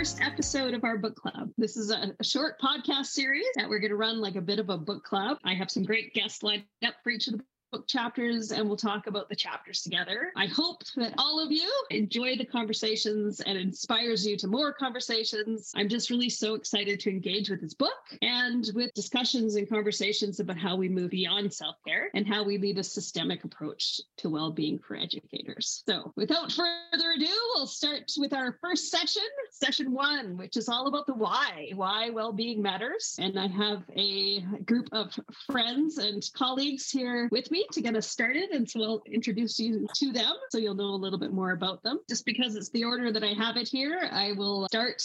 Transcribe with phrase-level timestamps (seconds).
[0.00, 1.50] first episode of our book club.
[1.58, 4.58] This is a, a short podcast series that we're going to run like a bit
[4.58, 5.36] of a book club.
[5.44, 8.76] I have some great guests lined up for each of the book chapters and we'll
[8.76, 10.32] talk about the chapters together.
[10.36, 15.72] I hope that all of you enjoy the conversations and inspires you to more conversations.
[15.76, 17.90] I'm just really so excited to engage with this book
[18.22, 22.78] and with discussions and conversations about how we move beyond self-care and how we lead
[22.78, 25.82] a systemic approach to well-being for educators.
[25.86, 30.88] So without further ado, we'll start with our first session, session one, which is all
[30.88, 33.16] about the why, why well-being matters.
[33.20, 35.16] And I have a group of
[35.46, 38.50] friends and colleagues here with me to get us started.
[38.50, 41.82] And so I'll introduce you to them so you'll know a little bit more about
[41.82, 42.00] them.
[42.08, 45.02] Just because it's the order that I have it here, I will start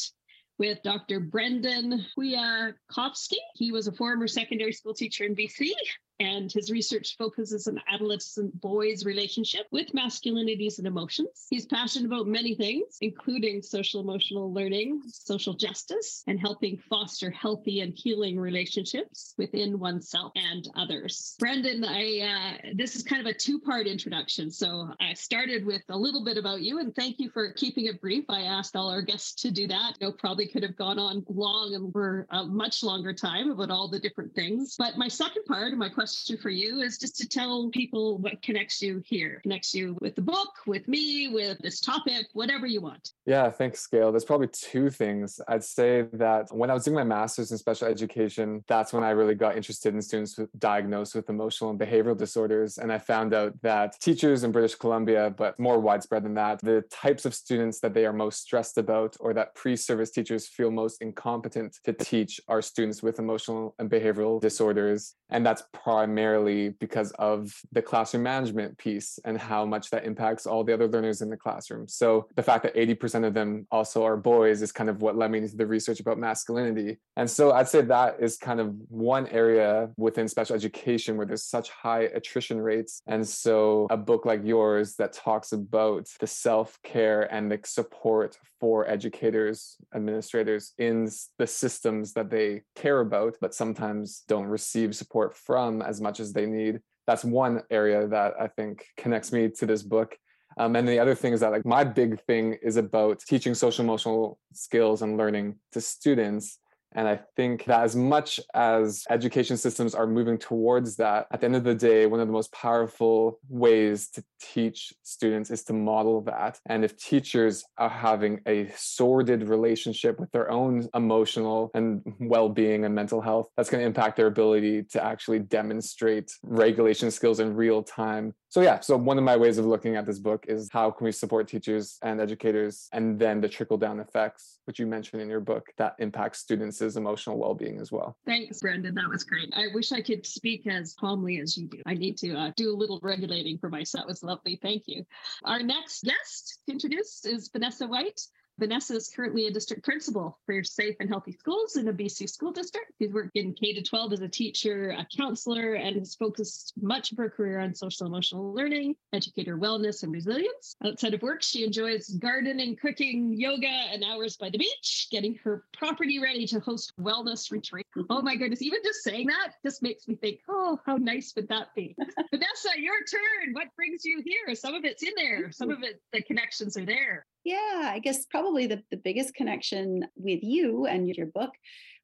[0.58, 1.20] with Dr.
[1.20, 3.38] Brendan Kwiatkowski.
[3.56, 5.72] He was a former secondary school teacher in BC
[6.20, 11.48] and his research focuses on adolescent boys' relationship with masculinities and emotions.
[11.50, 17.82] He's passionate about many things, including social emotional learning, social justice, and helping foster healthy
[17.82, 21.36] and healing relationships within oneself and others.
[21.40, 24.50] Brendan, I uh, this is kind of a two-part introduction.
[24.50, 28.00] So I started with a little bit about you, and thank you for keeping it
[28.00, 28.26] brief.
[28.30, 29.96] I asked all our guests to do that.
[30.00, 33.70] You know, probably could have gone on long and for a much longer time about
[33.72, 34.76] all the different things.
[34.78, 38.40] But my second part, my question question for you is just to tell people what
[38.44, 42.80] connects you here, connects you with the book, with me, with this topic, whatever you
[42.80, 43.14] want.
[43.26, 44.12] Yeah, thanks, Gail.
[44.12, 45.42] There's probably two things.
[45.48, 49.10] I'd say that when I was doing my master's in special education, that's when I
[49.10, 52.78] really got interested in students diagnosed with emotional and behavioral disorders.
[52.78, 56.84] And I found out that teachers in British Columbia, but more widespread than that, the
[56.92, 60.70] types of students that they are most stressed about or that pre service teachers feel
[60.70, 65.16] most incompetent to teach are students with emotional and behavioral disorders.
[65.30, 65.64] And that's
[65.96, 70.90] primarily because of the classroom management piece and how much that impacts all the other
[70.90, 71.88] learners in the classroom.
[71.88, 75.32] So the fact that 80% of them also are boys is kind of what led
[75.32, 76.98] me into the research about masculinity.
[77.16, 81.46] And so I'd say that is kind of one area within special education where there's
[81.46, 83.02] such high attrition rates.
[83.08, 88.90] And so a book like yours that talks about the self-care and the support for
[88.90, 95.82] educators, administrators in the systems that they care about, but sometimes don't receive support from
[95.86, 96.80] as much as they need.
[97.08, 100.18] That's one area that I think connects me to this book.
[100.58, 103.84] Um, and the other thing is that like my big thing is about teaching social
[103.84, 106.60] emotional skills and learning to students
[106.96, 111.46] and I think that as much as education systems are moving towards that, at the
[111.46, 115.74] end of the day, one of the most powerful ways to teach students is to
[115.74, 116.60] model that.
[116.68, 122.86] And if teachers are having a sordid relationship with their own emotional and well being
[122.86, 127.56] and mental health, that's going to impact their ability to actually demonstrate regulation skills in
[127.56, 130.70] real time so yeah so one of my ways of looking at this book is
[130.72, 134.88] how can we support teachers and educators and then the trickle down effects which you
[134.88, 138.18] mentioned in your book that impacts students' emotional well-being as well.
[138.26, 139.54] Thanks brendan that was great.
[139.54, 141.82] I wish i could speak as calmly as you do.
[141.86, 144.06] I need to uh, do a little regulating for myself.
[144.06, 144.58] That was lovely.
[144.62, 145.06] Thank you.
[145.44, 148.22] Our next guest introduced is vanessa white
[148.58, 152.54] Vanessa is currently a district principal for Safe and Healthy Schools in a BC school
[152.54, 152.94] district.
[153.02, 157.12] She's worked in K to 12 as a teacher, a counselor, and has focused much
[157.12, 160.78] of her career on social emotional learning, educator wellness, and resilience.
[160.86, 165.66] Outside of work, she enjoys gardening, cooking, yoga, and hours by the beach, getting her
[165.78, 167.86] property ready to host wellness retreat.
[168.10, 171.50] Oh my goodness, even just saying that just makes me think, oh, how nice would
[171.50, 171.94] that be?
[172.32, 173.54] Vanessa, your turn.
[173.54, 174.56] What brings you here?
[174.56, 177.26] Some of it's in there, some of it, the connections are there.
[177.46, 181.52] Yeah, I guess probably the, the biggest connection with you and your book.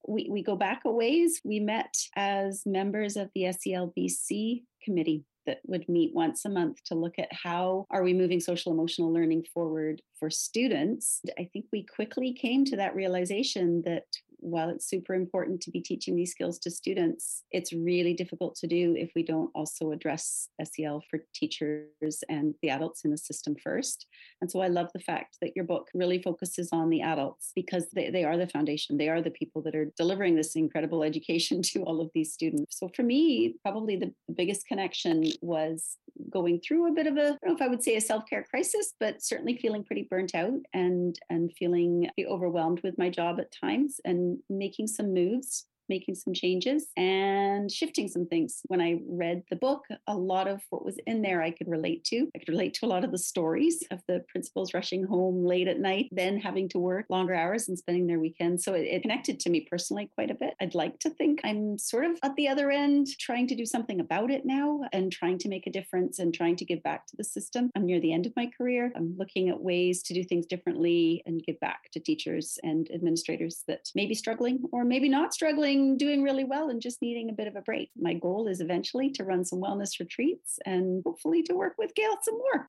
[0.07, 1.41] We, we go back a ways.
[1.43, 6.95] We met as members of the SELBC committee that would meet once a month to
[6.95, 11.83] look at how are we moving social emotional learning forward for students i think we
[11.83, 14.03] quickly came to that realization that
[14.41, 18.67] while it's super important to be teaching these skills to students, it's really difficult to
[18.67, 23.55] do if we don't also address SEL for teachers and the adults in the system
[23.63, 24.07] first.
[24.41, 27.87] And so I love the fact that your book really focuses on the adults because
[27.93, 28.97] they, they are the foundation.
[28.97, 32.79] They are the people that are delivering this incredible education to all of these students.
[32.79, 35.97] So for me, probably the, biggest connection was
[36.29, 38.45] going through a bit of a, I don't know if I would say a self-care
[38.49, 43.51] crisis, but certainly feeling pretty burnt out and and feeling overwhelmed with my job at
[43.51, 48.61] times and making some moves making some changes and shifting some things.
[48.67, 52.03] When I read the book, a lot of what was in there I could relate
[52.05, 52.29] to.
[52.35, 55.67] I could relate to a lot of the stories of the principals rushing home late
[55.67, 58.63] at night, then having to work longer hours and spending their weekends.
[58.63, 60.53] So it, it connected to me personally quite a bit.
[60.61, 63.99] I'd like to think I'm sort of at the other end, trying to do something
[63.99, 67.17] about it now and trying to make a difference and trying to give back to
[67.17, 67.69] the system.
[67.75, 68.91] I'm near the end of my career.
[68.95, 73.63] I'm looking at ways to do things differently and give back to teachers and administrators
[73.67, 77.33] that may be struggling or maybe not struggling doing really well and just needing a
[77.33, 77.89] bit of a break.
[77.95, 82.17] My goal is eventually to run some wellness retreats and hopefully to work with Gail
[82.21, 82.67] some more.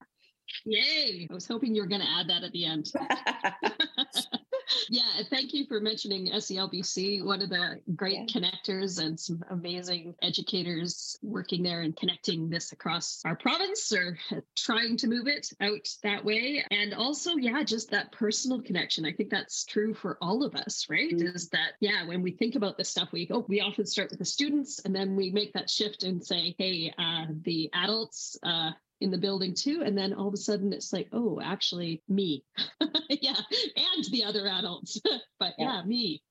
[0.64, 1.26] Yay.
[1.30, 2.92] I was hoping you were going to add that at the end.
[4.88, 8.40] yeah, thank you for mentioning SELBC, one of the great yeah.
[8.40, 14.18] connectors and some amazing educators working there and connecting this across our province or
[14.56, 16.64] trying to move it out that way.
[16.70, 19.04] And also, yeah, just that personal connection.
[19.04, 21.12] I think that's true for all of us, right?
[21.12, 21.34] Mm-hmm.
[21.36, 24.18] Is that, yeah, when we think about this stuff, we oh, we often start with
[24.18, 28.70] the students and then we make that shift and say, hey, uh, the adults, uh,
[29.02, 29.82] in the building too.
[29.84, 32.44] And then all of a sudden it's like, oh, actually me.
[33.10, 33.36] yeah.
[33.76, 35.00] And the other adults.
[35.38, 36.22] but yeah, yeah me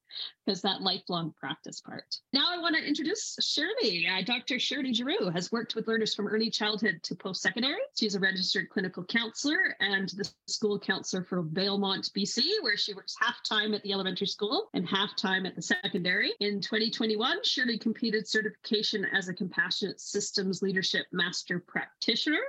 [0.45, 2.15] because that lifelong practice part.
[2.33, 4.07] Now I want to introduce Shirley.
[4.07, 4.59] Uh, Dr.
[4.59, 7.81] Shirley Giroux has worked with learners from early childhood to post-secondary.
[7.97, 13.15] She's a registered clinical counselor and the school counselor for Valemount, BC, where she works
[13.19, 16.33] half-time at the elementary school and half-time at the secondary.
[16.39, 22.41] In 2021, Shirley completed certification as a compassionate systems leadership master practitioner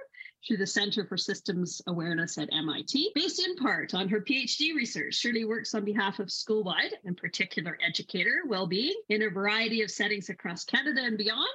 [0.46, 3.12] through the Center for Systems Awareness at MIT.
[3.14, 7.78] Based in part on her PhD research, Shirley works on behalf of schoolwide, in particular
[7.86, 11.48] educator well-being, in a variety of settings across Canada and beyond.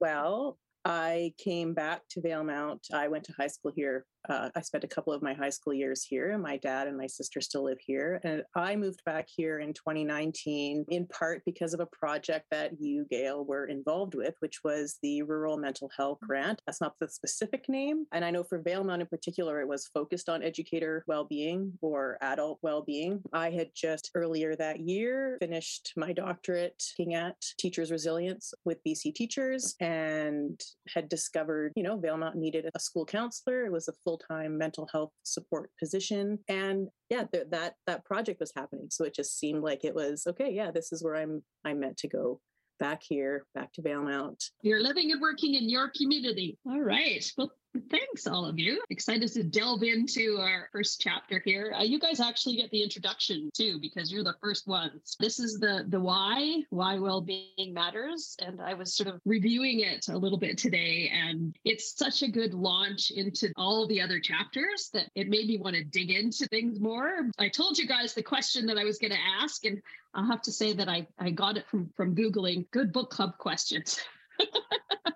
[0.00, 2.92] Well, I came back to Valemount.
[2.92, 5.74] I went to high school here uh, I spent a couple of my high school
[5.74, 8.20] years here, and my dad and my sister still live here.
[8.24, 13.06] And I moved back here in 2019, in part because of a project that you,
[13.10, 16.28] Gail, were involved with, which was the Rural Mental Health mm.
[16.28, 16.62] Grant.
[16.66, 18.06] That's not the specific name.
[18.12, 22.18] And I know for Valemount in particular, it was focused on educator well being or
[22.20, 23.22] adult well being.
[23.32, 29.14] I had just earlier that year finished my doctorate looking at teachers' resilience with BC
[29.14, 30.60] teachers and
[30.92, 33.64] had discovered, you know, Valemount needed a school counselor.
[33.64, 38.40] It was a full full-time mental health support position and yeah th- that that project
[38.40, 41.42] was happening so it just seemed like it was okay yeah this is where i'm
[41.64, 42.40] i'm meant to go
[42.78, 44.50] back here, back to Valemount.
[44.60, 46.58] You're living and working in your community.
[46.68, 47.24] All right.
[47.38, 47.50] Well,
[47.90, 48.82] thanks, all of you.
[48.90, 51.74] Excited to delve into our first chapter here.
[51.78, 55.16] Uh, you guys actually get the introduction too, because you're the first ones.
[55.18, 60.08] This is the the why, why well-being matters, and I was sort of reviewing it
[60.08, 64.90] a little bit today, and it's such a good launch into all the other chapters
[64.92, 67.30] that it made me want to dig into things more.
[67.38, 69.80] I told you guys the question that I was going to ask, and
[70.14, 73.38] I'll have to say that I I got it from from googling good book club
[73.38, 74.00] questions.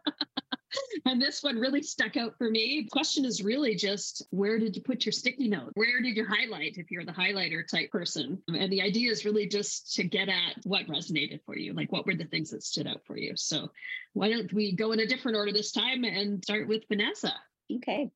[1.06, 2.82] and this one really stuck out for me.
[2.82, 5.72] The question is really just where did you put your sticky note?
[5.74, 8.42] Where did you highlight if you're the highlighter type person?
[8.48, 11.72] And the idea is really just to get at what resonated for you.
[11.72, 13.32] Like what were the things that stood out for you?
[13.36, 13.70] So
[14.12, 17.34] why don't we go in a different order this time and start with Vanessa?
[17.76, 18.10] Okay.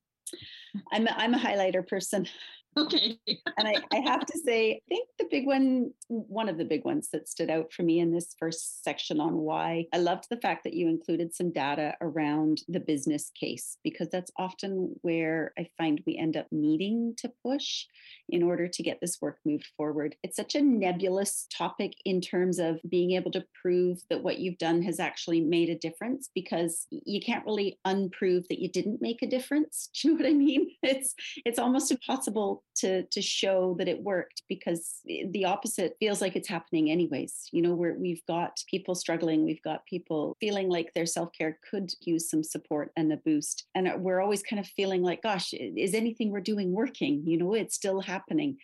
[0.91, 2.27] I'm a, I'm a highlighter person.
[2.77, 3.17] Okay.
[3.57, 6.83] and I, I have to say, I think the big one, one of the big
[6.83, 10.37] ones that stood out for me in this first section on why, I loved the
[10.37, 15.69] fact that you included some data around the business case, because that's often where I
[15.77, 17.85] find we end up needing to push
[18.29, 20.15] in order to get this work moved forward.
[20.23, 24.57] It's such a nebulous topic in terms of being able to prove that what you've
[24.57, 29.21] done has actually made a difference because you can't really unprove that you didn't make
[29.21, 29.89] a difference.
[30.01, 30.71] Do you know what I mean?
[30.83, 31.15] It's
[31.45, 36.49] it's almost impossible to to show that it worked because the opposite feels like it's
[36.49, 37.49] happening anyways.
[37.51, 41.91] You know, where we've got people struggling, we've got people feeling like their self-care could
[42.01, 43.65] use some support and a boost.
[43.75, 47.23] And uh, we're always kind of feeling like, gosh, is anything we're doing working?
[47.25, 48.57] You know, it's still happening.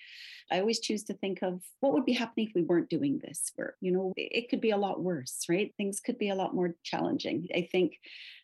[0.51, 3.53] I always choose to think of what would be happening if we weren't doing this
[3.57, 3.75] work.
[3.79, 5.73] You know, it could be a lot worse, right?
[5.77, 7.47] Things could be a lot more challenging.
[7.55, 7.93] I think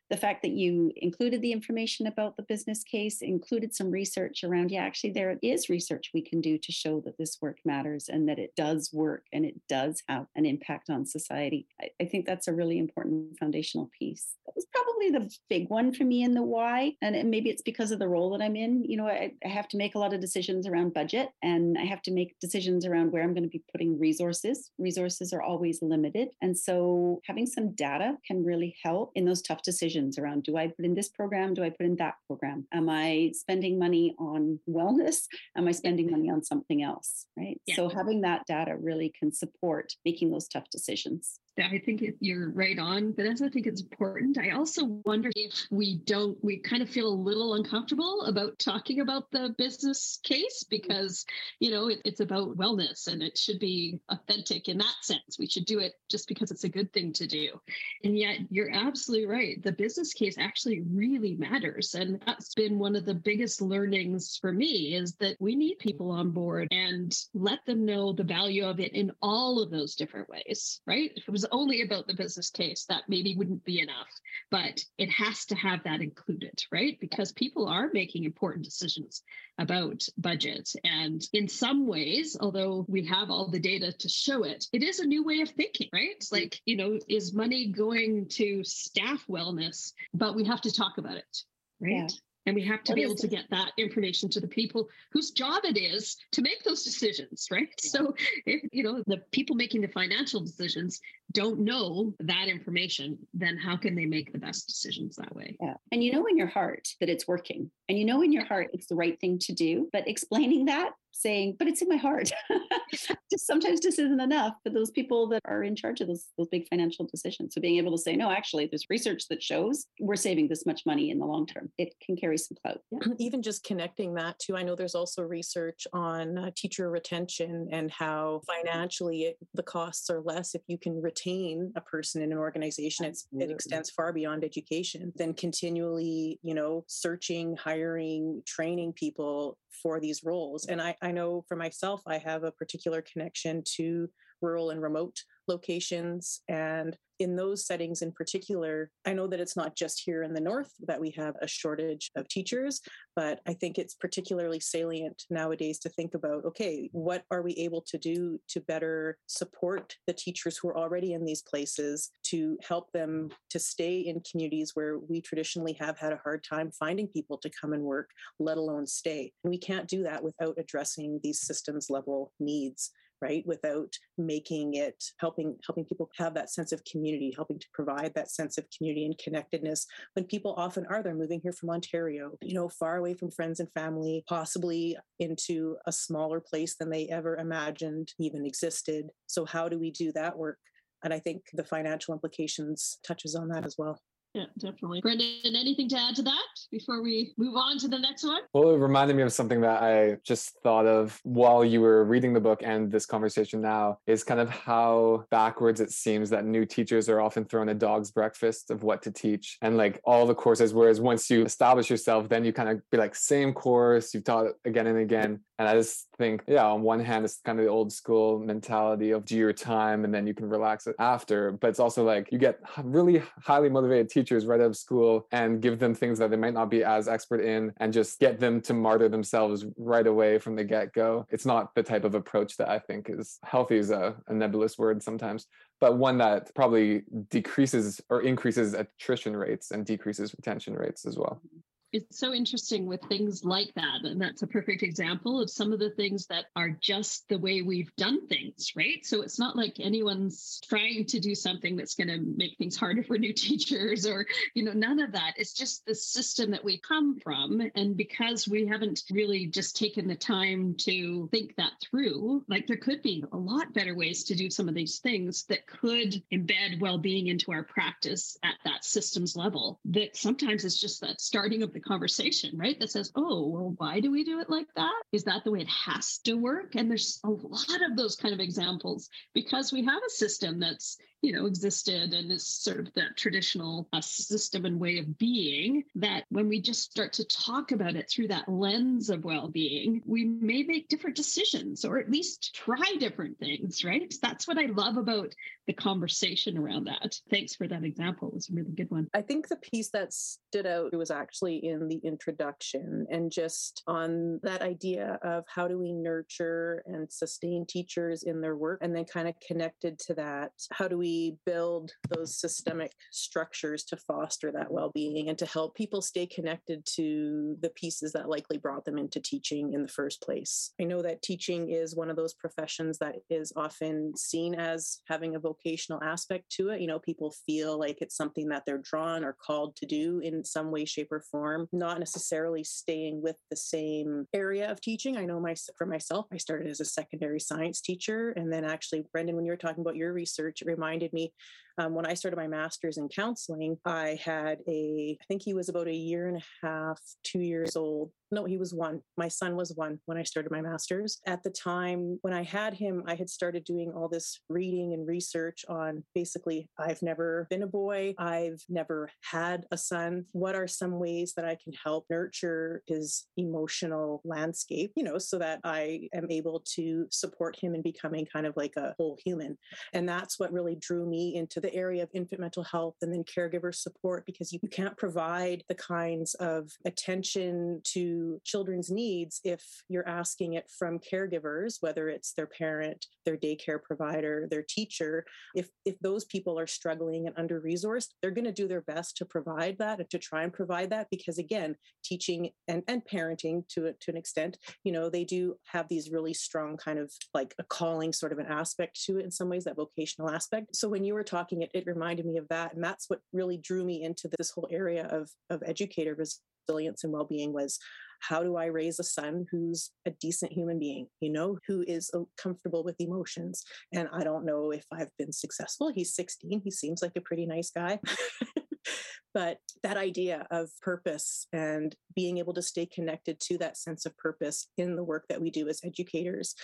[0.10, 4.72] the fact that you included the information about the business case, included some research around,
[4.72, 8.28] yeah, actually, there is research we can do to show that this work matters and
[8.30, 11.68] that it does work and it does have an impact on society.
[11.82, 14.36] I, I think that's a really important foundational piece.
[14.46, 16.94] That was probably the big one for me in the why.
[17.02, 18.86] And maybe it's because of the role that I'm in.
[18.86, 21.84] You know, I, I have to make a lot of decisions around budget and I
[21.84, 24.72] have to make decisions around where I'm going to be putting resources.
[24.78, 26.30] Resources are always limited.
[26.42, 30.58] And so having some data can really help in those tough decisions decisions around do
[30.58, 31.54] I put in this program?
[31.54, 32.66] Do I put in that program?
[32.72, 35.26] Am I spending money on wellness?
[35.56, 37.26] Am I spending money on something else?
[37.38, 37.60] Right.
[37.66, 37.76] Yeah.
[37.76, 41.40] So having that data really can support making those tough decisions.
[41.58, 43.46] Yeah, I think you're right on, Vanessa.
[43.46, 44.38] I think it's important.
[44.38, 49.00] I also wonder if we don't, we kind of feel a little uncomfortable about talking
[49.00, 51.26] about the business case because,
[51.60, 55.40] you know, it, it's about wellness and it should be authentic in that sense.
[55.40, 57.60] We should do it just because it's a good thing to do.
[58.04, 59.62] And yet, you're absolutely right.
[59.64, 61.96] The business case actually really matters.
[61.96, 66.12] And that's been one of the biggest learnings for me is that we need people
[66.12, 70.30] on board and let them know the value of it in all of those different
[70.30, 71.12] ways, right?
[71.16, 74.08] If it was only about the business case, that maybe wouldn't be enough,
[74.52, 76.98] but it has to have that included, right?
[77.00, 79.24] Because people are making important decisions
[79.58, 80.70] about budget.
[80.84, 85.00] And in some ways, although we have all the data to show it, it is
[85.00, 86.24] a new way of thinking, right?
[86.32, 89.77] Like, you know, is money going to staff wellness?
[90.14, 91.44] But we have to talk about it,
[91.80, 91.92] right?
[91.92, 92.08] Yeah.
[92.48, 95.32] And we have to what be able to get that information to the people whose
[95.32, 97.68] job it is to make those decisions, right?
[97.84, 97.90] Yeah.
[97.90, 98.16] So
[98.46, 101.02] if you know the people making the financial decisions
[101.34, 105.58] don't know that information, then how can they make the best decisions that way?
[105.62, 105.74] Yeah.
[105.92, 107.70] And you know in your heart that it's working.
[107.90, 109.90] And you know in your heart it's the right thing to do.
[109.92, 112.32] But explaining that saying, but it's in my heart.
[113.32, 116.48] just sometimes just isn't enough for those people that are in charge of those, those
[116.48, 117.54] big financial decisions.
[117.54, 120.86] So being able to say, no, actually, there's research that shows we're saving this much
[120.86, 121.72] money in the long term.
[121.78, 122.80] It can carry some clout.
[122.92, 123.00] Yeah.
[123.20, 127.92] Even just connecting that to, I know there's also research on uh, teacher retention and
[127.92, 132.38] how financially it, the costs are less if you can retain a person in an
[132.38, 133.06] organization.
[133.06, 140.00] It's, it extends far beyond education than continually, you know, searching, hiring, training people for
[140.00, 140.66] these roles.
[140.66, 144.10] And I, I know for myself, I have a particular connection to
[144.42, 145.18] rural and remote
[145.48, 146.42] locations.
[146.48, 150.42] And in those settings in particular, I know that it's not just here in the
[150.42, 152.82] North that we have a shortage of teachers,
[153.16, 157.82] but I think it's particularly salient nowadays to think about okay, what are we able
[157.88, 162.92] to do to better support the teachers who are already in these places to help
[162.92, 167.38] them to stay in communities where we traditionally have had a hard time finding people
[167.38, 169.32] to come and work, let alone stay.
[169.44, 175.04] And we can't do that without addressing these systems level needs right without making it
[175.20, 179.06] helping helping people have that sense of community helping to provide that sense of community
[179.06, 183.14] and connectedness when people often are they're moving here from ontario you know far away
[183.14, 189.10] from friends and family possibly into a smaller place than they ever imagined even existed.
[189.28, 190.58] So how do we do that work?
[191.04, 194.00] And i think the financial implications touches on that as well
[194.38, 195.02] yeah, definitely.
[195.02, 198.42] Brendan, anything to add to that before we move on to the next one?
[198.54, 202.34] Well, it reminded me of something that I just thought of while you were reading
[202.34, 206.66] the book and this conversation now is kind of how backwards it seems that new
[206.66, 210.36] teachers are often thrown a dog's breakfast of what to teach and like all the
[210.36, 210.72] courses.
[210.72, 214.52] Whereas once you establish yourself, then you kind of be like, same course, you've taught
[214.66, 215.40] again and again.
[215.60, 219.12] And I just think, yeah, on one hand, it's kind of the old school mentality
[219.12, 221.52] of do your time and then you can relax it after.
[221.52, 225.62] But it's also like you get really highly motivated teachers right out of school and
[225.62, 228.62] give them things that they might not be as expert in and just get them
[228.62, 231.26] to martyr themselves right away from the get go.
[231.32, 234.78] It's not the type of approach that I think is healthy, is a, a nebulous
[234.78, 235.48] word sometimes,
[235.82, 241.42] but one that probably decreases or increases attrition rates and decreases retention rates as well
[241.46, 241.60] mm-hmm.
[241.94, 244.04] It's so interesting with things like that.
[244.04, 247.62] And that's a perfect example of some of the things that are just the way
[247.62, 249.06] we've done things, right?
[249.06, 253.04] So it's not like anyone's trying to do something that's going to make things harder
[253.04, 255.34] for new teachers or, you know, none of that.
[255.38, 257.62] It's just the system that we come from.
[257.76, 262.78] And because we haven't really just taken the time to think that through, like there
[262.78, 266.82] could be a lot better ways to do some of these things that could embed
[266.82, 269.80] well being into our practice at that systems level.
[269.86, 272.80] That sometimes it's just that starting of the conversation, right?
[272.80, 275.02] That says, oh, well, why do we do it like that?
[275.12, 276.76] Is that the way it has to work?
[276.76, 280.98] And there's a lot of those kind of examples because we have a system that's
[281.22, 285.84] you know, existed and is sort of that traditional uh, system and way of being,
[285.96, 290.02] that when we just start to talk about it through that lens of well being,
[290.06, 294.14] we may make different decisions or at least try different things, right?
[294.22, 295.34] That's what I love about
[295.66, 297.16] the conversation around that.
[297.30, 298.30] Thanks for that example.
[298.30, 299.08] It was a really good one.
[299.14, 304.40] I think the piece that stood out was actually in the introduction and just on
[304.44, 309.06] that idea of how do we nurture and sustain teachers in their work and then
[309.06, 314.52] kind of connected to that, how do we we build those systemic structures to foster
[314.52, 318.98] that well-being and to help people stay connected to the pieces that likely brought them
[318.98, 320.74] into teaching in the first place.
[320.82, 325.36] I know that teaching is one of those professions that is often seen as having
[325.36, 326.82] a vocational aspect to it.
[326.82, 330.44] You know, people feel like it's something that they're drawn or called to do in
[330.44, 335.16] some way, shape, or form, not necessarily staying with the same area of teaching.
[335.16, 338.32] I know my for myself, I started as a secondary science teacher.
[338.32, 341.34] And then actually, Brendan, when you were talking about your research, it reminded reminded me
[341.78, 345.70] um, when I started my master's in counseling, I had a, I think he was
[345.70, 348.12] about a year and a half, two years old.
[348.30, 349.02] No, he was one.
[349.16, 351.22] My son was one when I started my master's.
[351.26, 355.08] At the time when I had him, I had started doing all this reading and
[355.08, 360.26] research on basically, I've never been a boy, I've never had a son.
[360.34, 365.38] What are some ways that I can help nurture his emotional landscape, you know, so
[365.40, 369.58] that I am able to support him in becoming kind of like a whole human?
[369.94, 373.26] And that's what really drew me into the area of infant mental health and then
[373.26, 380.08] caregiver support because you can't provide the kinds of attention to children's needs if you're
[380.08, 385.26] asking it from caregivers, whether it's their parent, their daycare provider, their teacher.
[385.56, 389.18] If if those people are struggling and under resourced, they're going to do their best
[389.18, 393.68] to provide that and to try and provide that because again, teaching and, and parenting
[393.70, 397.54] to to an extent, you know, they do have these really strong kind of like
[397.60, 400.74] a calling sort of an aspect to it in some ways, that vocational aspect.
[400.74, 402.74] So when you were talking it, it reminded me of that.
[402.74, 407.14] And that's what really drew me into this whole area of, of educator resilience and
[407.14, 407.80] well-being was
[408.20, 412.10] how do I raise a son who's a decent human being, you know, who is
[412.14, 413.64] uh, comfortable with emotions?
[413.94, 415.92] And I don't know if I've been successful.
[415.94, 416.62] He's 16.
[416.64, 418.00] He seems like a pretty nice guy.
[419.34, 424.18] but that idea of purpose and being able to stay connected to that sense of
[424.18, 426.56] purpose in the work that we do as educators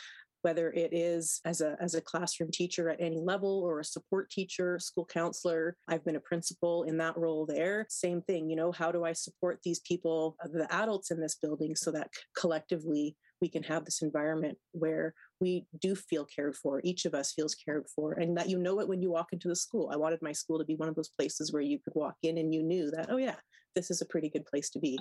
[0.44, 4.30] whether it is as a, as a classroom teacher at any level or a support
[4.30, 5.76] teacher, school counselor.
[5.88, 7.86] I've been a principal in that role there.
[7.90, 11.36] Same thing, you know, how do I support these people, uh, the adults in this
[11.36, 16.80] building, so that collectively we can have this environment where we do feel cared for.
[16.84, 19.50] Each of us feels cared for, and that you know it when you walk into
[19.50, 19.90] the school.
[19.92, 22.38] I wanted my school to be one of those places where you could walk in
[22.38, 23.36] and you knew that, oh, yeah,
[23.76, 25.00] this is a pretty good place to be.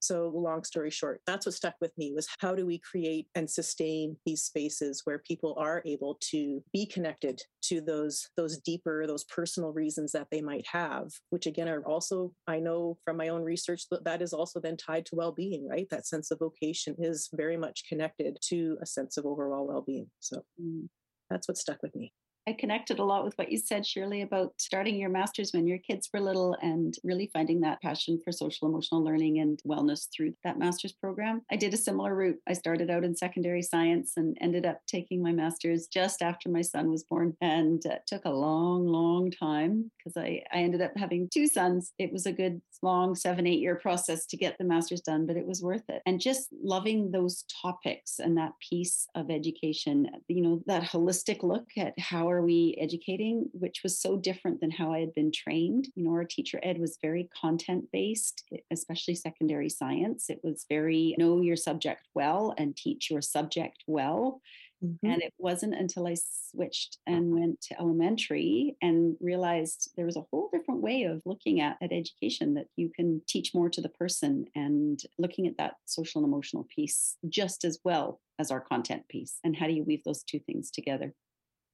[0.00, 3.48] So, long story short, that's what stuck with me was how do we create and
[3.48, 9.24] sustain these spaces where people are able to be connected to those those deeper, those
[9.24, 13.42] personal reasons that they might have, which again are also I know from my own
[13.42, 15.88] research that that is also then tied to well-being, right?
[15.90, 20.10] That sense of vocation is very much connected to a sense of overall well-being.
[20.20, 20.44] So.
[20.60, 20.88] Mm.
[21.30, 22.12] That's what stuck with me.
[22.46, 25.78] I connected a lot with what you said, Shirley, about starting your master's when your
[25.78, 30.34] kids were little and really finding that passion for social emotional learning and wellness through
[30.44, 31.40] that master's program.
[31.50, 32.38] I did a similar route.
[32.46, 36.60] I started out in secondary science and ended up taking my master's just after my
[36.60, 40.92] son was born and uh, took a long, long time because I, I ended up
[40.96, 41.92] having two sons.
[41.98, 45.36] It was a good long seven, eight year process to get the master's done, but
[45.36, 46.02] it was worth it.
[46.04, 51.68] And just loving those topics and that piece of education, you know, that holistic look
[51.78, 55.88] at how are we educating, which was so different than how I had been trained.
[55.94, 60.30] You know, our teacher ed was very content based, especially secondary science.
[60.30, 64.40] It was very know your subject well and teach your subject well.
[64.84, 65.06] Mm-hmm.
[65.06, 70.24] And it wasn't until I switched and went to elementary and realized there was a
[70.30, 73.88] whole different way of looking at, at education that you can teach more to the
[73.88, 79.08] person and looking at that social and emotional piece just as well as our content
[79.08, 79.38] piece.
[79.44, 81.14] And how do you weave those two things together?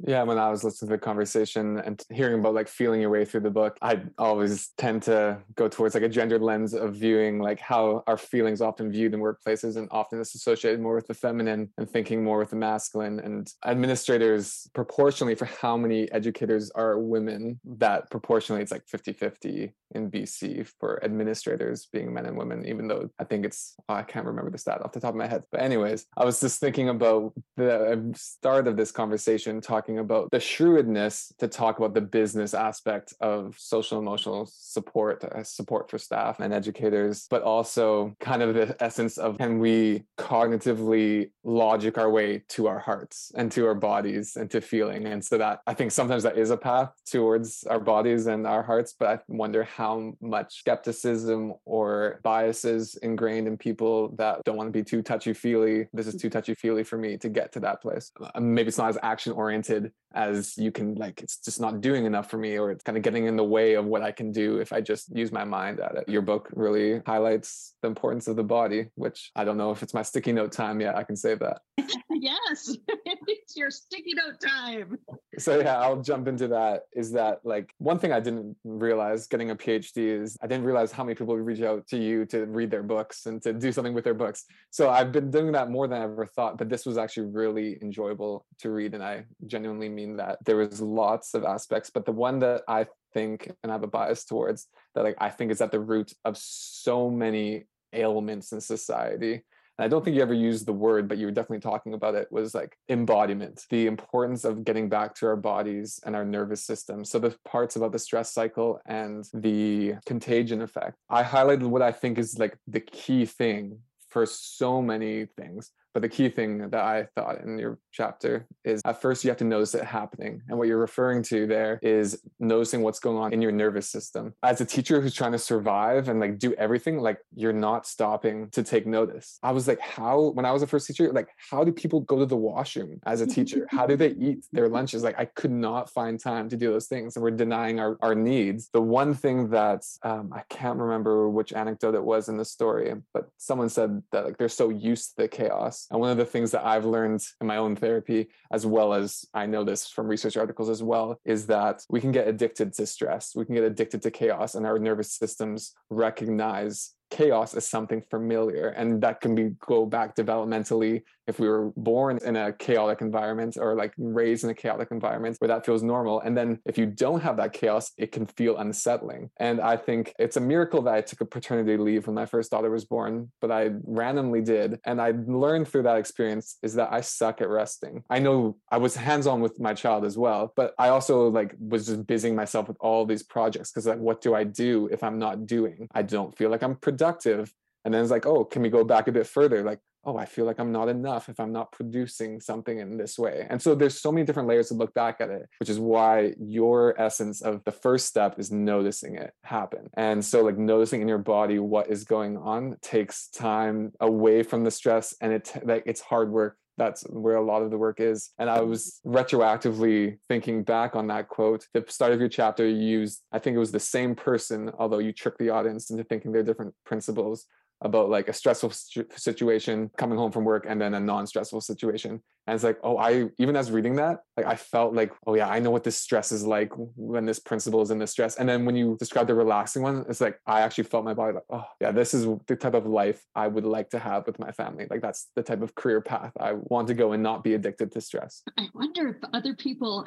[0.06, 3.24] Yeah, when I was listening to the conversation and hearing about like feeling your way
[3.24, 7.38] through the book, I always tend to go towards like a gendered lens of viewing
[7.38, 11.14] like how our feelings often viewed in workplaces and often it's associated more with the
[11.14, 13.20] feminine and thinking more with the masculine.
[13.20, 19.72] And administrators, proportionally for how many educators are women, that proportionally it's like 50 50
[19.94, 24.02] in BC for administrators being men and women, even though I think it's, oh, I
[24.02, 25.44] can't remember the stat off the top of my head.
[25.50, 29.98] But, anyways, I was just thinking about the uh, start of this conversation talking talking
[29.98, 35.90] about the shrewdness to talk about the business aspect of social emotional support, uh, support
[35.90, 41.98] for staff and educators, but also kind of the essence of can we cognitively logic
[41.98, 45.06] our way to our hearts and to our bodies and to feeling.
[45.06, 48.62] And so that I think sometimes that is a path towards our bodies and our
[48.62, 54.68] hearts, but I wonder how much skepticism or biases ingrained in people that don't want
[54.68, 55.88] to be too touchy feely.
[55.92, 58.12] This is too touchy feely for me to get to that place.
[58.20, 59.79] Uh, maybe it's not as action oriented
[60.14, 63.04] as you can like it's just not doing enough for me or it's kind of
[63.04, 65.78] getting in the way of what i can do if i just use my mind
[65.78, 66.08] at it.
[66.08, 69.94] Your book really highlights the importance of the body which i don't know if it's
[69.94, 71.60] my sticky note time yet i can save that.
[72.12, 74.98] Yes it's your sticky note time.
[75.38, 79.50] So yeah i'll jump into that is that like one thing i didn't realize getting
[79.50, 82.70] a phd is i didn't realize how many people reach out to you to read
[82.70, 84.44] their books and to do something with their books.
[84.70, 87.78] So i've been doing that more than i ever thought but this was actually really
[87.80, 92.12] enjoyable to read and i genuinely mean that there was lots of aspects but the
[92.12, 95.60] one that i think and i have a bias towards that like i think is
[95.60, 99.42] at the root of so many ailments in society
[99.80, 102.14] and I don't think you ever used the word, but you were definitely talking about
[102.14, 106.62] it, was like embodiment, the importance of getting back to our bodies and our nervous
[106.62, 107.02] system.
[107.02, 110.96] So the parts about the stress cycle and the contagion effect.
[111.08, 113.78] I highlighted what I think is like the key thing
[114.10, 118.80] for so many things but the key thing that I thought in your chapter is
[118.84, 120.42] at first you have to notice it happening.
[120.48, 124.34] And what you're referring to there is noticing what's going on in your nervous system.
[124.42, 128.50] As a teacher who's trying to survive and like do everything, like you're not stopping
[128.50, 129.38] to take notice.
[129.42, 132.18] I was like, how, when I was a first teacher, like, how do people go
[132.18, 133.66] to the washroom as a teacher?
[133.70, 135.02] how do they eat their lunches?
[135.02, 137.16] Like, I could not find time to do those things.
[137.16, 138.68] And we're denying our, our needs.
[138.72, 142.92] The one thing that um, I can't remember which anecdote it was in the story,
[143.12, 146.24] but someone said that like they're so used to the chaos and one of the
[146.24, 150.08] things that I've learned in my own therapy, as well as I know this from
[150.08, 153.34] research articles as well, is that we can get addicted to stress.
[153.34, 158.68] We can get addicted to chaos, and our nervous systems recognize chaos as something familiar
[158.68, 163.56] and that can be go back developmentally if we were born in a chaotic environment
[163.58, 166.84] or like raised in a chaotic environment where that feels normal and then if you
[166.84, 169.30] don't have that chaos it can feel unsettling.
[169.38, 172.50] And i think it's a miracle that i took a paternity leave when my first
[172.50, 174.80] daughter was born but i randomly did.
[174.84, 175.12] And i
[175.44, 178.02] learned through that experience is that i suck at resting.
[178.10, 181.54] I know i was hands on with my child as well but i also like
[181.58, 185.02] was just busying myself with all these projects because like what do i do if
[185.04, 185.86] i'm not doing?
[185.94, 187.52] I don't feel like i'm productive.
[187.84, 189.62] And then it's like oh can we go back a bit further?
[189.62, 193.18] Like oh i feel like i'm not enough if i'm not producing something in this
[193.18, 195.78] way and so there's so many different layers to look back at it which is
[195.78, 201.00] why your essence of the first step is noticing it happen and so like noticing
[201.00, 205.52] in your body what is going on takes time away from the stress and it
[205.64, 208.30] like it's hard work that's where a lot of the work is.
[208.38, 211.66] And I was retroactively thinking back on that quote.
[211.74, 214.98] The start of your chapter, you used, I think it was the same person, although
[214.98, 217.44] you tricked the audience into thinking they're different principals
[217.82, 222.22] about like a stressful situation coming home from work and then a non-stressful situation.
[222.46, 225.48] And it's like oh i even as reading that like i felt like oh yeah
[225.48, 228.36] i know what this stress is like when this principal is in the stress.
[228.36, 231.34] And then when you describe the relaxing one it's like i actually felt my body
[231.34, 234.38] like oh yeah this is the type of life i would like to have with
[234.38, 234.86] my family.
[234.90, 237.92] Like that's the type of career path i want to go and not be addicted
[237.92, 238.42] to stress.
[238.58, 240.04] I wonder if other people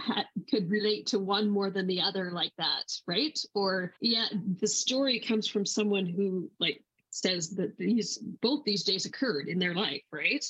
[0.49, 3.39] could relate to one more than the other like that right?
[3.55, 4.25] Or yeah
[4.59, 9.59] the story comes from someone who like says that these both these days occurred in
[9.59, 10.43] their life, right?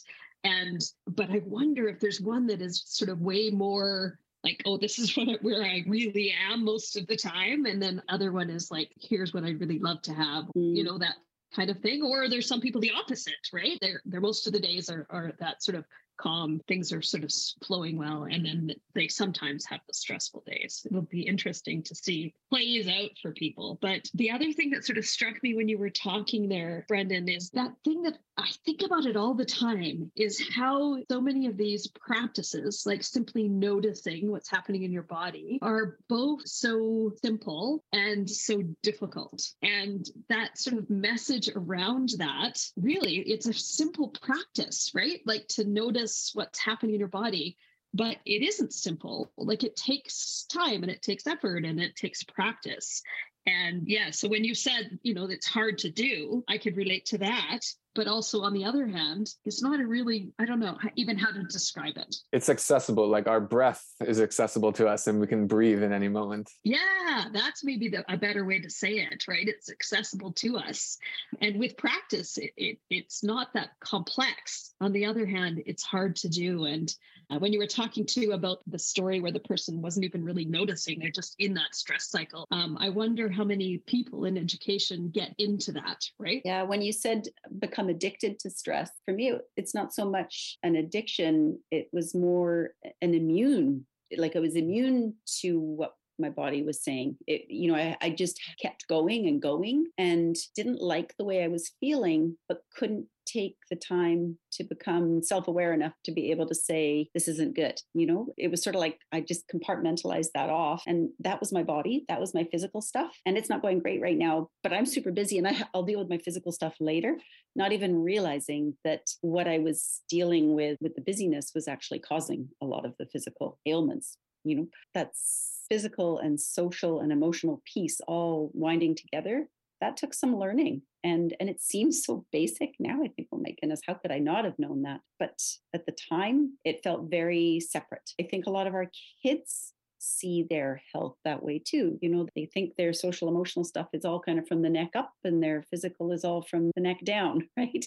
[0.43, 4.77] And but I wonder if there's one that is sort of way more like, oh,
[4.77, 8.49] this is what, where I really am most of the time, and then other one
[8.49, 10.75] is like, here's what I'd really love to have, mm.
[10.75, 11.15] you know, that
[11.53, 12.01] kind of thing.
[12.01, 13.77] Or there's some people the opposite, right?
[13.81, 15.85] They're they're most of the days are are that sort of
[16.17, 17.31] calm, things are sort of
[17.65, 20.85] flowing well, and then they sometimes have the stressful days.
[20.85, 23.79] It'll be interesting to see plays out for people.
[23.81, 27.27] But the other thing that sort of struck me when you were talking there, Brendan,
[27.29, 31.47] is that thing that I think about it all the time is how so many
[31.47, 37.83] of these practices, like simply noticing what's happening in your body, are both so simple
[37.91, 39.41] and so difficult.
[39.61, 45.21] And that sort of message around that, really, it's a simple practice, right?
[45.25, 46.02] Like to notice
[46.33, 47.57] what's happening in your body
[47.93, 49.31] but it isn't simple.
[49.37, 53.03] Like it takes time and it takes effort and it takes practice.
[53.45, 57.05] And yeah so when you said you know it's hard to do i could relate
[57.07, 57.59] to that
[57.95, 61.31] but also on the other hand it's not a really i don't know even how
[61.31, 62.15] to describe it.
[62.31, 66.07] It's accessible like our breath is accessible to us and we can breathe in any
[66.07, 66.49] moment.
[66.63, 69.47] Yeah that's maybe the, a better way to say it right?
[69.47, 70.97] It's accessible to us.
[71.41, 74.73] And with practice it, it, it's not that complex.
[74.81, 76.65] On the other hand it's hard to do.
[76.65, 76.93] And
[77.29, 80.45] uh, when you were talking to about the story where the person wasn't even really
[80.45, 85.09] noticing they're just in that stress cycle um, i wonder how many people in education
[85.13, 86.41] get into that right?
[86.45, 87.27] Yeah when you said
[87.59, 88.91] become become addicted to stress.
[89.05, 93.85] For me, it's not so much an addiction, it was more an immune.
[94.17, 97.17] Like I was immune to what my body was saying.
[97.27, 101.43] It, you know, I, I just kept going and going and didn't like the way
[101.43, 106.47] I was feeling, but couldn't take the time to become self-aware enough to be able
[106.47, 108.27] to say this isn't good you know?
[108.37, 112.05] It was sort of like i just compartmentalized that off and that was my body
[112.09, 115.11] that was my physical stuff and it's not going great right now but i'm super
[115.11, 117.17] busy and I, i'll deal with my physical stuff later
[117.55, 122.49] not even realizing that what i was dealing with with the busyness was actually causing
[122.61, 124.67] a lot of the physical ailments you know?
[124.93, 129.47] That's physical and social and emotional piece all winding together
[129.83, 133.53] that took some learning and and it seems so basic now i think oh my
[133.59, 135.37] goodness how could i not have known that but
[135.75, 138.89] at the time it felt very separate i think a lot of our
[139.21, 141.97] kids see their health that way too.
[142.01, 144.91] You know, they think their social emotional stuff is all kind of from the neck
[144.95, 147.85] up and their physical is all from the neck down, right?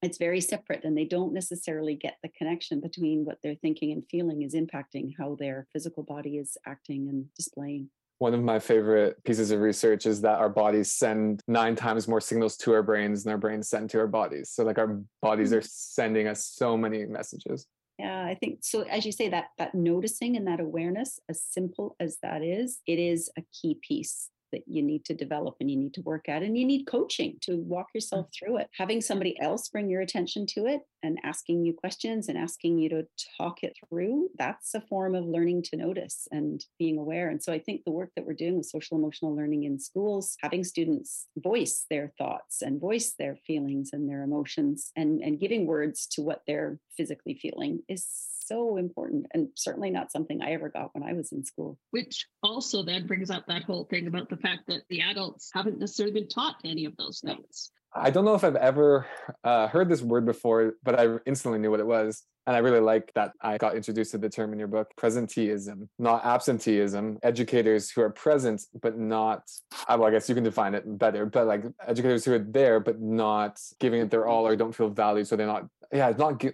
[0.00, 4.04] It's very separate and they don't necessarily get the connection between what they're thinking and
[4.08, 7.90] feeling is impacting how their physical body is acting and displaying.
[8.18, 12.20] One of my favorite pieces of research is that our bodies send nine times more
[12.20, 14.50] signals to our brains than our brains send to our bodies.
[14.50, 15.56] So, like, our bodies hmm.
[15.56, 17.66] are sending us so many messages
[17.98, 21.96] yeah i think so as you say that that noticing and that awareness as simple
[22.00, 25.76] as that is it is a key piece that you need to develop and you
[25.76, 27.94] need to work at and you need coaching to walk mm.
[27.94, 28.68] yourself through it.
[28.76, 32.88] Having somebody else bring your attention to it and asking you questions and asking you
[32.88, 33.06] to
[33.38, 37.28] talk it through that's a form of learning to notice and being aware.
[37.28, 40.36] And so i think the work that we're doing with social emotional learning in schools
[40.40, 45.66] having students voice their thoughts and voice their feelings and their emotions and and giving
[45.66, 48.06] words to what they're physically feeling is
[48.46, 51.78] so important and certainly not something I ever got when I was in school.
[51.90, 55.78] Which also then brings up that whole thing about the fact that the adults haven't
[55.78, 57.70] necessarily been taught any of those things.
[57.94, 59.06] I don't know if I've ever
[59.42, 62.24] uh, heard this word before, but I instantly knew what it was.
[62.46, 65.88] And I really like that I got introduced to the term in your book presenteeism,
[65.98, 67.18] not absenteeism.
[67.24, 69.42] Educators who are present, but not,
[69.88, 73.00] well, I guess you can define it better, but like educators who are there, but
[73.00, 75.26] not giving it their all or don't feel valued.
[75.26, 76.44] So they're not, yeah, it's not,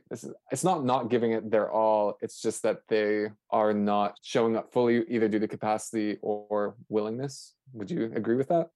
[0.50, 2.16] it's not not giving it their all.
[2.20, 7.54] It's just that they are not showing up fully, either due to capacity or willingness.
[7.72, 8.70] Would you agree with that?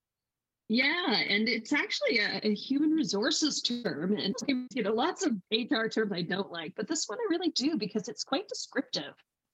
[0.69, 4.17] Yeah, and it's actually a, a, human resources term.
[4.17, 4.35] And
[4.73, 7.77] you know, lots of HR terms I don't like, but this one I really do
[7.77, 9.13] because it's quite descriptive.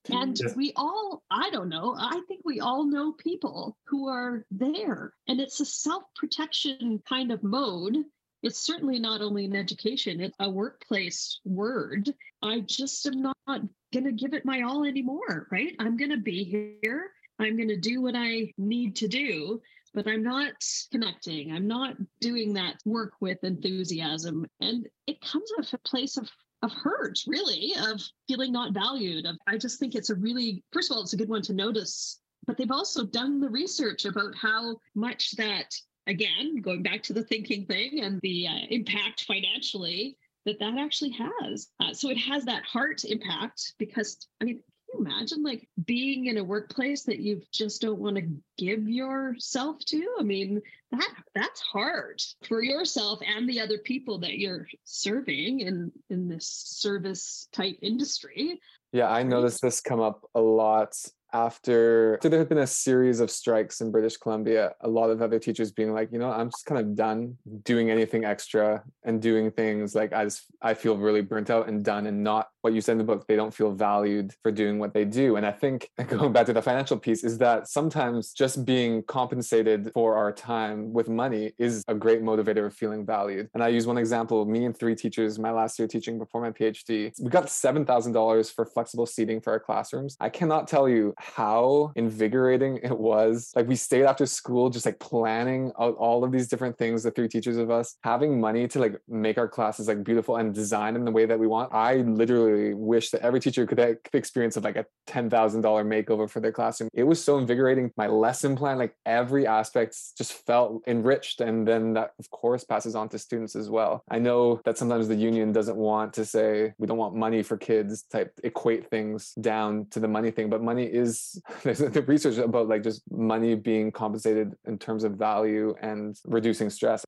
[0.09, 0.55] And yes.
[0.55, 5.13] we all, I don't know, I think we all know people who are there.
[5.27, 7.95] And it's a self protection kind of mode.
[8.43, 12.13] It's certainly not only in education, it's a workplace word.
[12.41, 13.61] I just am not
[13.93, 15.75] going to give it my all anymore, right?
[15.79, 16.43] I'm going to be
[16.83, 17.11] here.
[17.39, 19.61] I'm going to do what I need to do
[19.93, 20.53] but I'm not
[20.91, 21.51] connecting.
[21.51, 24.45] I'm not doing that work with enthusiasm.
[24.59, 26.29] And it comes of a place of
[26.63, 29.25] of hurt, really, of feeling not valued.
[29.25, 31.53] Of I just think it's a really first of all, it's a good one to
[31.53, 32.19] notice.
[32.47, 35.73] But they've also done the research about how much that
[36.07, 41.11] again, going back to the thinking thing and the uh, impact financially that that actually
[41.11, 41.69] has.
[41.79, 44.61] Uh, so it has that heart impact because I mean
[44.93, 48.87] can you imagine like being in a workplace that you just don't want to give
[48.87, 50.15] yourself to?
[50.19, 50.61] I mean,
[50.91, 56.47] that that's hard for yourself and the other people that you're serving in in this
[56.47, 58.59] service type industry.
[58.91, 60.95] Yeah, I noticed this come up a lot
[61.33, 65.21] after, after there had been a series of strikes in British Columbia, a lot of
[65.21, 69.21] other teachers being like, you know, I'm just kind of done doing anything extra and
[69.21, 72.73] doing things like I just I feel really burnt out and done and not what
[72.73, 73.27] you said in the book.
[73.27, 75.35] They don't feel valued for doing what they do.
[75.35, 79.91] And I think going back to the financial piece is that sometimes just being compensated
[79.93, 83.49] for our time with money is a great motivator of feeling valued.
[83.53, 86.51] And I use one example, me and three teachers, my last year teaching before my
[86.51, 90.15] PhD, we got $7,000 for flexible seating for our classrooms.
[90.19, 93.51] I cannot tell you how invigorating it was.
[93.55, 97.11] Like we stayed after school just like planning out all of these different things, the
[97.11, 100.95] three teachers of us, having money to like make our classes like beautiful and design
[100.95, 101.73] in the way that we want.
[101.73, 106.29] I literally wish that every teacher could have the experience of like a $10,000 makeover
[106.29, 106.89] for their classroom.
[106.93, 107.91] It was so invigorating.
[107.97, 111.41] My lesson plan, like every aspect just felt enriched.
[111.41, 114.03] And then that of course passes on to students as well.
[114.09, 117.57] I know that sometimes the union doesn't want to say we don't want money for
[117.57, 122.01] kids type equate things down to the money thing, but money is is there's the
[122.01, 127.05] research about like just money being compensated in terms of value and reducing stress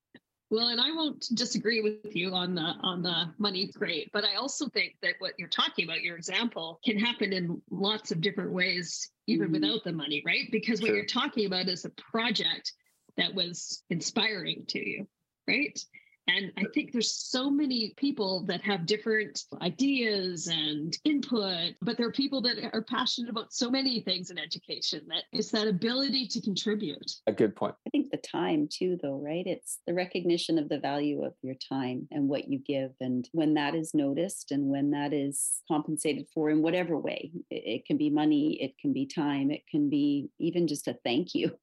[0.51, 4.35] well, and I won't disagree with you on the on the money great, but I
[4.35, 8.51] also think that what you're talking about, your example, can happen in lots of different
[8.51, 9.53] ways, even mm-hmm.
[9.53, 10.47] without the money, right?
[10.51, 10.89] Because sure.
[10.89, 12.73] what you're talking about is a project
[13.17, 15.07] that was inspiring to you,
[15.47, 15.79] right?
[16.27, 22.07] And I think there's so many people that have different ideas and input, but there
[22.07, 26.27] are people that are passionate about so many things in education that it's that ability
[26.27, 27.11] to contribute.
[27.27, 27.75] A good point.
[27.85, 29.45] I think the time too, though, right?
[29.45, 32.91] It's the recognition of the value of your time and what you give.
[32.99, 37.63] And when that is noticed and when that is compensated for in whatever way, it,
[37.65, 41.35] it can be money, it can be time, it can be even just a thank
[41.35, 41.55] you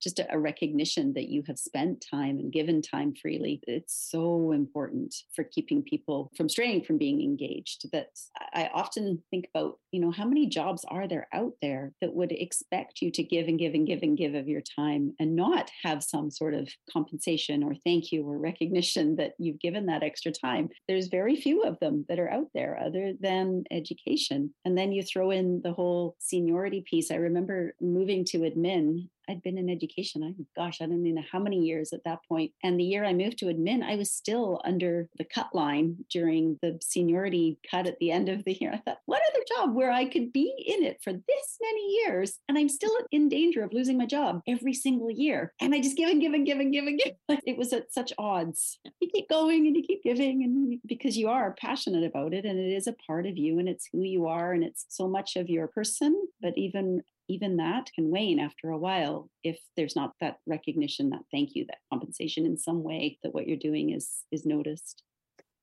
[0.00, 3.60] just a, a recognition that you have spent time and given time freely.
[3.66, 7.90] It's so important for keeping people from straying from being engaged.
[7.92, 8.08] That
[8.52, 12.32] I often think about, you know, how many jobs are there out there that would
[12.32, 15.70] expect you to give and give and give and give of your time and not
[15.82, 20.32] have some sort of compensation or thank you or recognition that you've given that extra
[20.32, 20.68] time.
[20.88, 24.54] There's very few of them that are out there other than education.
[24.64, 27.10] And then you throw in the whole seniority piece.
[27.10, 30.22] I remember moving to admin I'd been in education.
[30.22, 32.52] I gosh, I don't even know how many years at that point.
[32.62, 36.58] And the year I moved to admin, I was still under the cut line during
[36.62, 38.72] the seniority cut at the end of the year.
[38.72, 42.38] I thought, what other job where I could be in it for this many years
[42.48, 45.52] and I'm still in danger of losing my job every single year?
[45.60, 47.14] And I just give and give and give and give and give.
[47.46, 48.78] It was at such odds.
[49.00, 52.58] You keep going and you keep giving, and because you are passionate about it and
[52.58, 55.36] it is a part of you and it's who you are and it's so much
[55.36, 60.12] of your person, but even even that can wane after a while if there's not
[60.20, 64.08] that recognition that thank you that compensation in some way that what you're doing is
[64.30, 65.02] is noticed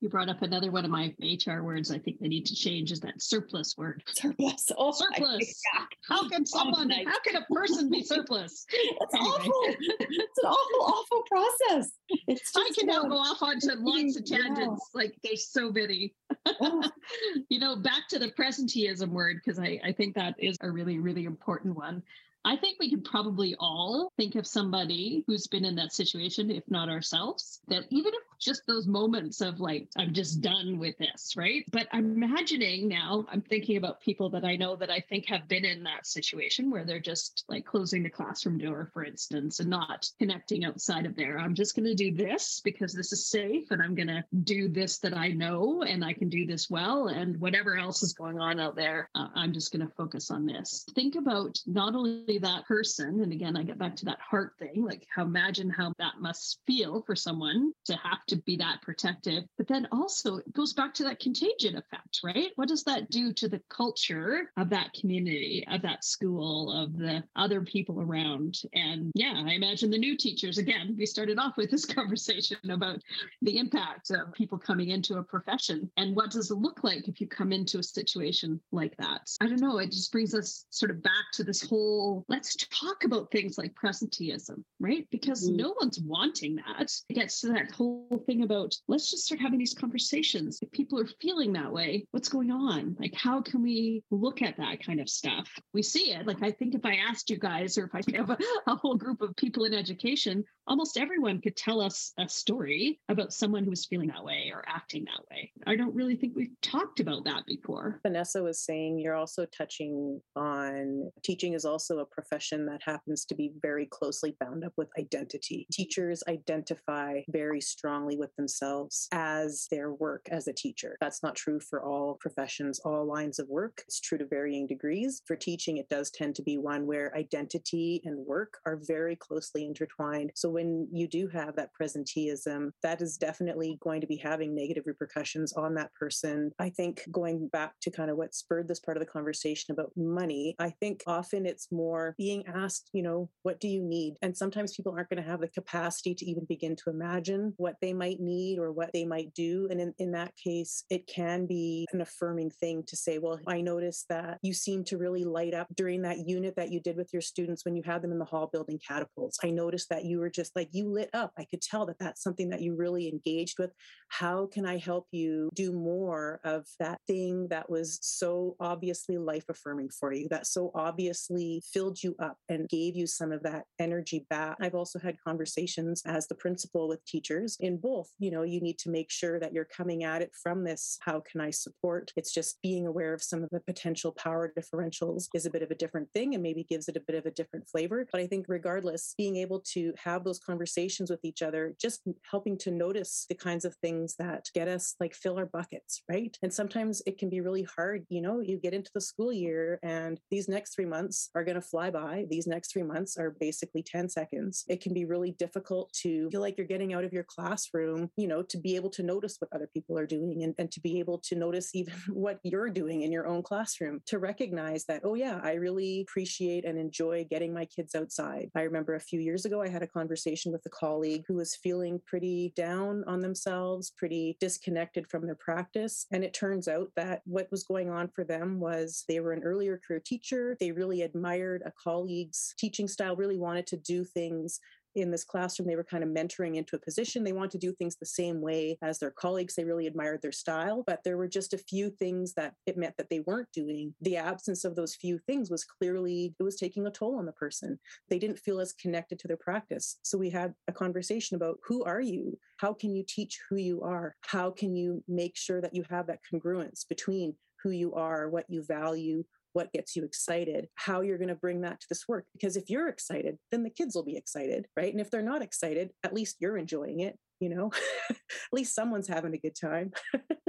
[0.04, 2.92] you brought up another one of my HR words I think they need to change
[2.92, 4.02] is that surplus word.
[4.14, 4.70] Surplus.
[4.76, 5.62] Oh, surplus.
[6.06, 8.66] How can someone, how can a person be surplus?
[8.74, 9.30] It's anyway.
[9.30, 9.62] awful.
[10.00, 11.90] It's an awful, awful process.
[12.28, 14.90] It's I can now go off onto lots of tangents.
[14.94, 15.00] Yeah.
[15.02, 16.14] Like there's so many.
[17.48, 20.98] you know, back to the presenteeism word, because I, I think that is a really,
[20.98, 22.02] really important one.
[22.44, 26.64] I think we could probably all think of somebody who's been in that situation, if
[26.68, 31.34] not ourselves, that even if just those moments of like, I'm just done with this,
[31.36, 31.64] right?
[31.72, 35.48] But I'm imagining now, I'm thinking about people that I know that I think have
[35.48, 39.70] been in that situation where they're just like closing the classroom door, for instance, and
[39.70, 41.38] not connecting outside of there.
[41.38, 44.68] I'm just going to do this because this is safe and I'm going to do
[44.68, 47.08] this that I know and I can do this well.
[47.08, 50.44] And whatever else is going on out there, uh, I'm just going to focus on
[50.44, 50.84] this.
[50.94, 54.84] Think about not only that person, and again, I get back to that heart thing,
[54.84, 59.44] like how imagine how that must feel for someone to have to be that protective.
[59.56, 62.50] But then also it goes back to that contagion effect, right?
[62.56, 67.24] What does that do to the culture of that community, of that school, of the
[67.36, 68.60] other people around?
[68.74, 73.00] And yeah, I imagine the new teachers, again, we started off with this conversation about
[73.42, 77.20] the impact of people coming into a profession and what does it look like if
[77.20, 79.30] you come into a situation like that?
[79.40, 79.78] I don't know.
[79.78, 83.74] It just brings us sort of back to this whole let's talk about things like
[83.74, 85.06] presenteeism, right?
[85.10, 85.56] Because mm.
[85.56, 86.90] no one's wanting that.
[87.08, 90.58] It gets to that whole thing about let's just start having these conversations.
[90.62, 92.96] If people are feeling that way, what's going on?
[92.98, 95.48] Like, how can we look at that kind of stuff?
[95.72, 96.26] We see it.
[96.26, 98.96] Like, I think if I asked you guys, or if I have a, a whole
[98.96, 103.70] group of people in education, almost everyone could tell us a story about someone who
[103.70, 105.52] was feeling that way or acting that way.
[105.66, 108.00] I don't really think we've talked about that before.
[108.02, 113.34] Vanessa was saying you're also touching on teaching is also a profession that happens to
[113.34, 115.66] be very closely bound up with identity.
[115.72, 120.96] Teachers identify very strongly with themselves as their work as a teacher.
[121.00, 123.82] That's not true for all professions, all lines of work.
[123.86, 125.22] It's true to varying degrees.
[125.26, 129.64] For teaching, it does tend to be one where identity and work are very closely
[129.64, 130.30] intertwined.
[130.34, 134.84] So when you do have that presenteeism, that is definitely going to be having negative
[134.86, 136.52] repercussions on that person.
[136.58, 139.92] I think going back to kind of what spurred this part of the conversation about
[139.96, 144.14] money, I think often it's more being asked, you know, what do you need?
[144.22, 147.76] And sometimes people aren't going to have the capacity to even begin to imagine what
[147.80, 149.66] they might need or what they might do.
[149.70, 153.60] And in, in that case, it can be an affirming thing to say, well, I
[153.60, 157.12] noticed that you seem to really light up during that unit that you did with
[157.12, 159.38] your students when you had them in the hall building catapults.
[159.42, 161.32] I noticed that you were just just like you lit up.
[161.38, 163.72] I could tell that that's something that you really engaged with.
[164.08, 169.46] How can I help you do more of that thing that was so obviously life
[169.48, 173.64] affirming for you, that so obviously filled you up and gave you some of that
[173.78, 174.56] energy back?
[174.60, 178.10] I've also had conversations as the principal with teachers in both.
[178.18, 181.20] You know, you need to make sure that you're coming at it from this how
[181.20, 182.12] can I support?
[182.16, 185.70] It's just being aware of some of the potential power differentials is a bit of
[185.70, 188.06] a different thing and maybe gives it a bit of a different flavor.
[188.12, 192.02] But I think regardless, being able to have those those conversations with each other, just
[192.28, 196.36] helping to notice the kinds of things that get us like fill our buckets, right?
[196.42, 198.04] And sometimes it can be really hard.
[198.08, 201.54] You know, you get into the school year and these next three months are going
[201.54, 202.24] to fly by.
[202.30, 204.64] These next three months are basically 10 seconds.
[204.68, 208.28] It can be really difficult to feel like you're getting out of your classroom you
[208.28, 210.98] know, to be able to notice what other people are doing and, and to be
[210.98, 215.14] able to notice even what you're doing in your own classroom, to recognize that, oh,
[215.14, 218.50] yeah, I really appreciate and enjoy getting my kids outside.
[218.54, 221.56] I remember a few years ago, I had a conversation with a colleague who was
[221.56, 226.06] feeling pretty down on themselves, pretty disconnected from their practice.
[226.12, 229.42] And it turns out that what was going on for them was they were an
[229.42, 230.56] earlier career teacher.
[230.60, 234.60] They really admired a colleague's teaching style, really wanted to do things
[234.94, 237.24] in this classroom, they were kind of mentoring into a position.
[237.24, 239.54] They wanted to do things the same way as their colleagues.
[239.54, 242.96] They really admired their style, but there were just a few things that it meant
[242.98, 243.94] that they weren't doing.
[244.00, 247.32] The absence of those few things was clearly, it was taking a toll on the
[247.32, 247.78] person.
[248.08, 249.98] They didn't feel as connected to their practice.
[250.02, 252.38] So we had a conversation about who are you?
[252.58, 254.14] How can you teach who you are?
[254.20, 257.34] How can you make sure that you have that congruence between
[257.64, 261.62] who you are, what you value, what gets you excited, how you're going to bring
[261.62, 262.26] that to this work.
[262.32, 264.92] Because if you're excited, then the kids will be excited, right?
[264.92, 267.72] And if they're not excited, at least you're enjoying it, you know?
[268.10, 268.16] at
[268.52, 269.92] least someone's having a good time.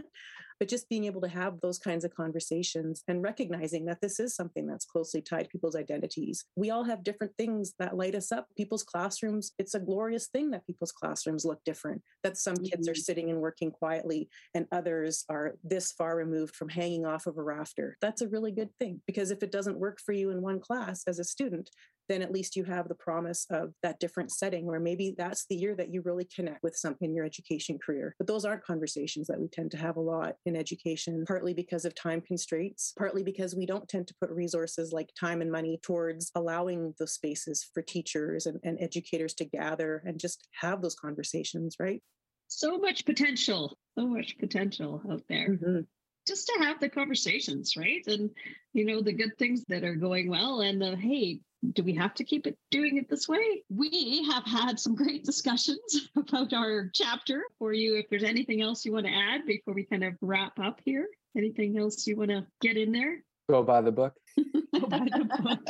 [0.59, 4.35] but just being able to have those kinds of conversations and recognizing that this is
[4.35, 6.45] something that's closely tied to people's identities.
[6.55, 8.47] We all have different things that light us up.
[8.55, 12.65] People's classrooms, it's a glorious thing that people's classrooms look different, that some mm-hmm.
[12.65, 12.99] kids are mm-hmm.
[12.99, 17.43] sitting and working quietly and others are this far removed from hanging off of a
[17.43, 17.97] rafter.
[18.01, 21.03] That's a really good thing because if it doesn't work for you in one class
[21.07, 21.69] as a student,
[22.09, 25.55] then at least you have the promise of that different setting where maybe that's the
[25.55, 28.15] year that you really connect with something in your education career.
[28.17, 31.85] But those aren't conversations that we tend to have a lot in education, partly because
[31.85, 35.79] of time constraints, partly because we don't tend to put resources like time and money
[35.81, 40.95] towards allowing those spaces for teachers and, and educators to gather and just have those
[40.95, 42.01] conversations, right?
[42.47, 45.49] So much potential, so much potential out there.
[45.49, 45.81] Mm-hmm
[46.27, 48.01] just to have the conversations, right?
[48.07, 48.31] And
[48.73, 51.39] you know the good things that are going well, and the hey,
[51.74, 53.63] do we have to keep it doing it this way?
[53.70, 57.95] We have had some great discussions about our chapter for you.
[57.95, 61.07] If there's anything else you want to add before we kind of wrap up here,
[61.38, 63.24] anything else you want to get in there?
[63.49, 64.13] Go buy the book.
[64.38, 65.61] Go buy the book.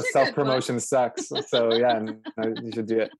[0.12, 1.30] Self promotion sucks.
[1.48, 2.00] So yeah,
[2.62, 3.12] you should do it.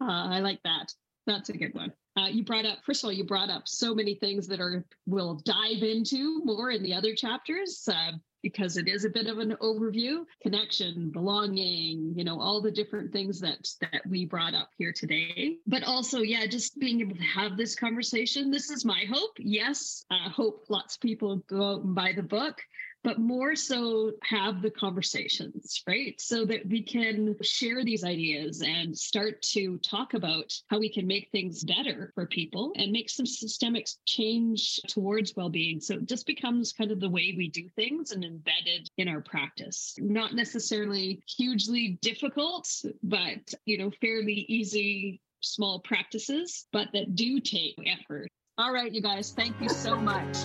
[0.00, 0.92] Uh, I like that.
[1.26, 1.92] That's a good one.
[2.16, 4.84] Uh, you brought up, first of all, you brought up so many things that are
[5.06, 7.86] we'll dive into more in the other chapters.
[7.90, 8.12] Uh,
[8.46, 10.24] because it is a bit of an overview.
[10.40, 15.56] Connection belonging you know all the different things that that we brought up here today.
[15.66, 18.52] But also yeah just being able to have this conversation.
[18.52, 19.32] This is my hope.
[19.38, 22.60] Yes i hope lots of people go out and buy the book
[23.06, 26.20] but more so have the conversations, right?
[26.20, 31.06] So that we can share these ideas and start to talk about how we can
[31.06, 35.80] make things better for people and make some systemic change towards well being.
[35.80, 39.20] So it just becomes kind of the way we do things and embedded in our
[39.20, 39.94] practice.
[40.00, 42.68] Not necessarily hugely difficult,
[43.04, 48.26] but, you know, fairly easy small practices, but that do take effort.
[48.58, 50.36] All right, you guys, thank you so much.